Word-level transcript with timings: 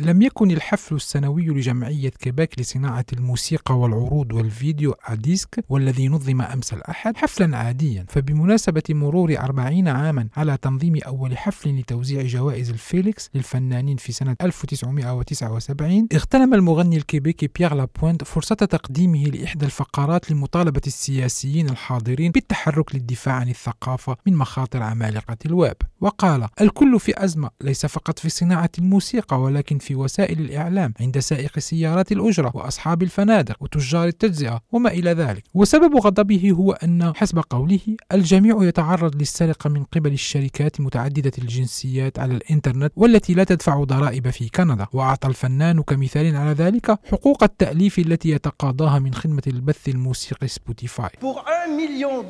لم 0.00 0.22
يكن 0.22 0.50
الحفل 0.50 0.94
السنوي 0.94 1.46
لجمعية 1.46 2.08
كيباك 2.08 2.58
لصناعة 2.60 3.04
الموسيقى 3.12 3.78
والعروض 3.78 4.32
والفيديو 4.32 4.94
أديسك 5.04 5.64
والذي 5.68 6.08
نظم 6.08 6.42
أمس 6.42 6.72
الأحد 6.72 7.16
حفلا 7.16 7.56
عاديا. 7.56 8.06
فبمناسبة 8.08 8.82
مرور 8.88 9.38
أربعين 9.38 9.88
عاما 9.88 10.28
على 10.36 10.56
تنظيم 10.56 10.96
أول 11.06 11.38
حفل 11.38 11.78
لتوزيع 11.78 12.22
جوائز 12.22 12.70
الفيليكس 12.70 13.30
للفنانين 13.34 13.96
في 13.96 14.12
سنة 14.12 14.36
1979 14.40 16.08
اغتنم 16.14 16.54
المغني 16.54 16.96
الكيبيكي 16.96 17.46
بيير 17.58 17.74
لابوينت 17.74 18.24
فرصة 18.24 18.54
تقديمه 18.54 19.24
لإحدى 19.24 19.66
الفقرات 19.66 20.30
لمطالبة 20.30 20.82
السياسيين 20.86 21.70
الحاضرين 21.70 22.32
بالتحرك 22.32 22.94
للدفاع 22.94 23.34
عن 23.34 23.48
الثقافة 23.48 24.16
من 24.26 24.36
مخاطر 24.36 24.82
عمالقة 24.82 25.36
الويب. 25.46 25.76
وقال 26.00 26.48
الكل 26.60 27.00
في 27.00 27.24
أزمة 27.24 27.50
ليس 27.60 27.86
فقط 27.86 28.18
في 28.18 28.28
صناعة 28.28 28.70
الموسيقى 28.78 29.40
ولكن 29.40 29.83
في 29.84 29.94
وسائل 29.94 30.40
الإعلام 30.40 30.94
عند 31.00 31.18
سائق 31.18 31.58
سيارات 31.58 32.12
الأجرة 32.12 32.50
وأصحاب 32.54 33.02
الفنادق 33.02 33.56
وتجار 33.60 34.06
التجزئة 34.06 34.60
وما 34.72 34.90
إلى 34.90 35.10
ذلك. 35.10 35.42
وسبب 35.54 35.96
غضبه 35.96 36.50
هو 36.50 36.72
أن 36.72 37.12
حسب 37.16 37.38
قوله 37.50 37.80
الجميع 38.12 38.58
يتعرض 38.62 39.16
للسرقة 39.16 39.70
من 39.70 39.84
قبل 39.84 40.12
الشركات 40.12 40.80
متعددة 40.80 41.32
الجنسيات 41.38 42.18
على 42.18 42.34
الإنترنت 42.34 42.92
والتي 42.96 43.34
لا 43.34 43.44
تدفع 43.44 43.84
ضرائب 43.84 44.30
في 44.30 44.48
كندا. 44.48 44.86
وأعطى 44.92 45.28
الفنان 45.28 45.82
كمثال 45.82 46.36
على 46.36 46.50
ذلك 46.50 46.98
حقوق 47.12 47.42
التأليف 47.42 47.98
التي 47.98 48.28
يتقاضاها 48.28 48.98
من 48.98 49.14
خدمة 49.14 49.42
البث 49.46 49.88
الموسيقي 49.88 50.48
سبوتيفاي. 50.48 51.10
Pour 51.20 51.44
un 51.48 51.68
million 51.80 52.22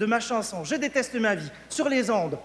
de 0.00 0.06
ma 0.06 0.20
chanson 0.20 0.64
Je 0.64 0.76
déteste 0.84 1.16
ma 1.26 1.34
vie 1.34 1.50
sur 1.68 1.88
les 1.88 2.10
ondes, 2.10 2.38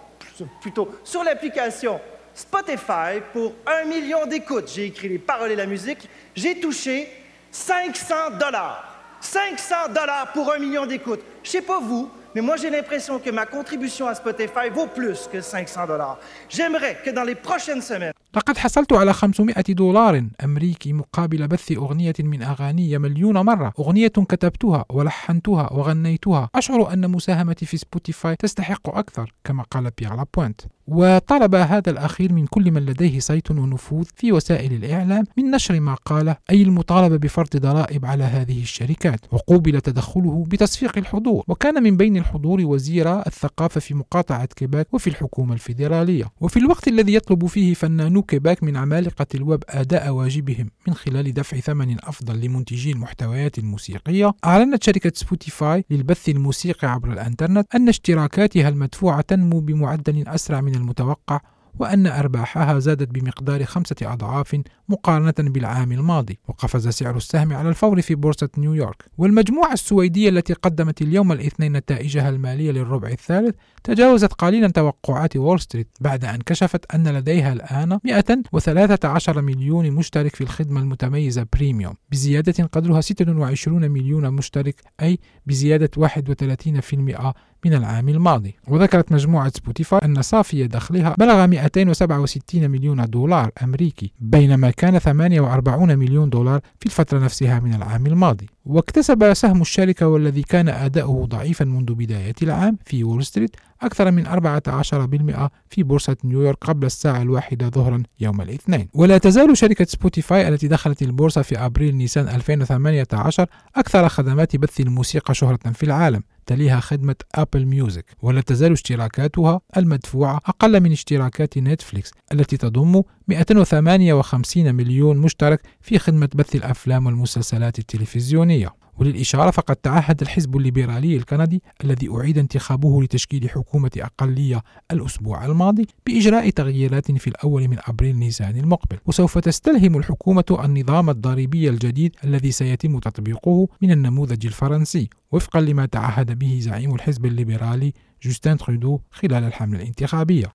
plutôt 0.62 0.88
sur 1.04 1.22
l'application 1.24 2.00
Spotify 2.35 3.21
pour 3.33 3.53
un 3.67 3.85
million 3.89 4.27
d'écoutes. 4.27 4.71
J'ai 4.75 4.87
écrit 4.87 5.09
les 5.09 5.19
paroles 5.19 5.51
et 5.51 5.57
la 5.57 5.67
musique. 5.67 6.09
J'ai 6.37 6.61
touché 6.61 7.09
500 7.51 8.39
dollars. 8.39 8.85
500 9.21 9.75
dollars 9.95 10.33
pour 10.33 10.53
un 10.53 10.59
million 10.59 10.87
d'écoutes. 10.87 11.21
Je 11.43 11.51
sais 11.51 11.63
pas 11.63 11.81
vous, 11.81 12.09
mais 12.35 12.41
moi 12.41 12.57
j'ai 12.57 12.71
l'impression 12.71 13.19
que 13.19 13.31
ma 13.31 13.47
contribution 13.47 14.07
à 14.07 14.15
Spotify 14.15 14.69
vaut 14.73 14.87
plus 14.87 15.29
que 15.33 15.41
500 15.41 15.87
dollars. 15.87 16.19
J'aimerais 16.49 16.99
que 17.05 17.11
dans 17.11 17.25
les 17.25 17.35
prochaines 17.35 17.83
semaines, 17.83 18.13
لقد 18.35 18.59
حصلت 18.59 18.93
على 18.93 19.13
500 19.13 19.63
دولار 19.69 20.25
أمريكي 20.45 20.93
مقابل 20.93 21.49
بث 21.49 21.73
أغنية 21.73 22.15
من 22.21 22.43
أغاني 22.43 22.99
مليون 22.99 23.39
مرة 23.39 23.73
أغنية 23.79 24.09
كتبتها 24.09 24.85
ولحنتها 24.91 25.73
وغنيتها 25.73 26.51
أشعر 26.55 26.93
أن 26.93 27.11
مساهمتي 27.11 27.67
في 27.67 27.77
سبوتيفاي 27.77 28.37
تستحق 28.37 28.97
أكثر 28.99 29.33
كما 29.45 29.63
قال 29.63 29.91
بيغ 29.99 30.15
لابوينت 30.15 30.61
وطلب 30.88 31.56
هذا 31.56 31.92
الأخير 31.92 32.34
من 32.34 32.46
كل 32.46 32.72
من 32.72 32.86
لديه 32.86 33.20
صيت 33.20 33.52
ونفوذ 33.52 34.06
في 34.16 34.32
وسائل 34.32 34.74
الإعلام 34.74 35.26
من 35.38 35.52
نشر 35.52 35.80
ما 35.80 35.96
قاله 36.06 36.36
أي 36.50 36.62
المطالبة 36.62 37.18
بفرض 37.18 37.58
ضرائب 37.58 38.06
على 38.06 38.24
هذه 38.24 38.62
الشركات. 38.62 39.20
وقوبل 39.32 39.82
تدخله 39.82 40.46
بتصفيق 40.48 40.98
الحضور. 40.98 41.44
وكان 41.48 41.84
من 41.84 41.98
بين 41.98 42.18
الحضور 42.18 42.62
وزير 42.62 43.20
الثقافة 43.28 43.80
في 43.80 43.94
مقاطعة 43.94 44.46
كيباك 44.46 44.94
وفي 44.94 45.08
الحكومة 45.08 45.54
الفيدرالية. 45.54 46.26
وفي 46.42 46.60
الوقت 46.60 46.88
الذي 46.88 47.14
يطلب 47.14 47.46
فيه 47.46 47.74
فنانو 47.74 48.22
كيباك 48.22 48.64
من 48.64 48.78
عمالقة 48.78 49.26
الويب 49.36 49.64
أداء 49.70 50.10
واجبهم 50.10 50.70
من 50.88 50.94
خلال 50.94 51.34
دفع 51.34 51.60
ثمن 51.60 51.98
أفضل 52.04 52.42
لمنتجي 52.42 52.92
المحتويات 52.92 53.58
الموسيقية 53.58 54.34
أعلنت 54.46 54.84
شركة 54.84 55.12
سبوتيفاي 55.16 55.86
للبث 55.90 56.30
الموسيقي 56.30 56.88
عبر 56.88 57.14
الإنترنت 57.14 57.76
أن 57.76 57.90
اشتراكاتها 57.90 58.70
المدفوعة 58.70 59.22
تنمو 59.22 59.60
بمعدل 59.60 60.28
أسرع 60.28 60.62
من 60.62 60.73
المتوقع 60.76 61.40
وأن 61.80 62.08
أرباحها 62.08 62.80
زادت 62.80 63.10
بمقدار 63.12 63.66
خمسة 63.66 63.96
أضعاف 64.02 64.62
مقارنة 64.90 65.34
بالعام 65.40 65.92
الماضي 65.92 66.40
وقفز 66.48 66.88
سعر 66.88 67.18
السهم 67.18 67.54
على 67.54 67.70
الفور 67.70 68.02
في 68.02 68.16
بورصة 68.16 68.50
نيويورك. 68.58 69.06
والمجموعة 69.18 69.74
السويدية 69.74 70.30
التي 70.30 70.54
قدمت 70.54 71.02
اليوم 71.02 71.32
الاثنين 71.32 71.72
نتائجها 71.78 72.30
المالية 72.30 72.72
للربع 72.72 73.08
الثالث 73.08 73.56
تجاوزت 73.84 74.34
قليلا 74.34 74.68
توقعات 74.68 75.38
وول 75.38 75.60
ستريت 75.60 75.88
بعد 76.02 76.26
أن 76.26 76.38
كشفت 76.46 76.96
أن 76.96 77.08
لديها 77.08 77.54
الآن 77.54 78.00
113 78.04 79.42
مليون 79.42 79.92
مشترك 79.92 80.36
في 80.36 80.42
الخدمة 80.42 80.80
المتميزة 80.82 81.46
بريميوم 81.54 81.94
بزيادة 82.12 82.64
قدرها 82.66 83.02
26 83.02 83.92
مليون 83.92 84.30
مشترك 84.30 84.82
أي 85.02 85.20
بزيادة 85.46 85.90
31% 85.98 87.34
من 87.66 87.74
العام 87.74 88.10
الماضي. 88.10 88.56
وذكرت 88.68 89.12
مجموعة 89.12 89.52
سبوتيفاي 89.56 90.00
أن 90.04 90.22
صافي 90.22 90.68
دخلها 90.68 91.16
بلغ 91.20 91.46
267 91.64 92.72
مليون 92.72 93.06
دولار 93.06 93.52
أمريكي 93.64 94.12
بينما 94.20 94.72
كان 94.72 95.00
48 95.00 95.98
مليون 96.00 96.30
دولار 96.30 96.60
في 96.80 96.86
الفترة 96.86 97.20
نفسها 97.20 97.60
من 97.60 97.74
العام 97.74 98.06
الماضي. 98.06 98.48
واكتسب 98.66 99.34
سهم 99.34 99.62
الشركة 99.62 100.08
والذي 100.08 100.42
كان 100.42 100.70
أداؤه 100.70 101.26
ضعيفا 101.26 101.66
منذ 101.66 101.94
بداية 101.94 102.36
العام 102.44 102.78
في 102.86 103.04
وول 103.04 103.26
ستريت 103.26 103.56
أكثر 103.82 104.12
من 104.12 104.26
14% 104.28 105.50
في 105.70 105.84
بورصة 105.84 106.18
نيويورك 106.24 106.58
قبل 106.62 106.86
الساعة 106.86 107.22
الواحدة 107.22 107.70
ظهرا 107.70 108.04
يوم 108.20 108.42
الاثنين. 108.42 108.90
ولا 108.94 109.18
تزال 109.18 109.58
شركة 109.58 109.86
سبوتيفاي 109.86 110.48
التي 110.48 110.68
دخلت 110.68 111.02
البورصة 111.02 111.42
في 111.42 111.58
أبريل 111.58 111.96
نيسان 111.96 112.28
2018 112.28 113.48
أكثر 113.76 114.10
خدمات 114.10 114.56
بث 114.56 114.80
الموسيقى 114.80 115.34
شهرة 115.34 115.72
في 115.74 115.84
العالم 115.84 116.24
تليها 116.46 116.80
خدمة 116.80 117.16
أبل 117.36 117.66
ميوزك 117.66 118.06
ولا 118.22 118.42
تزال 118.42 118.72
اشتراكاتها 118.72 119.62
المدفوعة 119.78 120.40
أقل 120.46 120.80
من 120.80 120.92
اشتراكات 120.92 121.58
نتفليكس 121.58 122.12
التي 122.32 122.58
تضم 122.58 123.02
258 123.28 124.76
مليون 124.76 125.18
مشترك 125.18 125.62
في 125.82 126.00
خدمة 126.00 126.30
بث 126.36 126.56
الأفلام 126.56 127.06
والمسلسلات 127.06 127.80
التلفزيونية. 127.80 128.53
وللإشارة 128.98 129.52
فقد 129.52 129.76
تعهد 129.76 130.22
الحزب 130.22 130.58
الليبرالي 130.58 131.16
الكندي 131.16 131.64
الذي 131.84 132.10
أعيد 132.10 132.38
انتخابه 132.38 133.04
لتشكيل 133.04 133.50
حكومة 133.50 133.92
أقلية 133.98 134.64
الأسبوع 134.92 135.46
الماضي 135.46 135.88
بإجراء 136.06 136.50
تغييرات 136.50 137.12
في 137.12 137.28
الأول 137.28 137.68
من 137.68 137.78
أبريل 137.88 138.20
نيسان 138.20 138.58
المقبل. 138.58 138.98
وسوف 139.06 139.38
تستلهم 139.38 139.98
الحكومة 139.98 140.60
النظام 140.64 141.10
الضريبي 141.10 141.70
الجديد 141.70 142.16
الذي 142.24 142.52
سيتم 142.52 143.00
تطبيقه 143.00 143.68
من 143.82 143.92
النموذج 143.92 144.46
الفرنسي. 144.46 145.10
وفقا 145.32 145.62
لما 145.62 145.86
تعهد 145.86 146.40
به 146.40 146.60
زعيم 146.62 146.96
الحزب 146.96 147.26
الليبرالي 147.26 147.94
جوستين 148.24 148.58
ترودو 148.58 149.00
خلال 149.12 149.44
الحملة 149.44 149.82
الانتخابية. 149.82 150.48